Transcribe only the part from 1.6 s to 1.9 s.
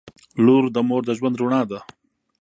ده.